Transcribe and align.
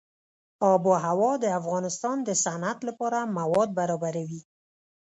آب 0.71 0.81
وهوا 0.91 1.31
د 1.43 1.45
افغانستان 1.59 2.17
د 2.23 2.29
صنعت 2.43 2.79
لپاره 2.89 3.19
مواد 3.37 3.69
برابروي. 3.79 4.41